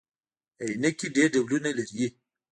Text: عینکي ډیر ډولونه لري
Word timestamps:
عینکي 0.63 1.07
ډیر 1.15 1.27
ډولونه 1.33 1.69
لري 1.77 2.07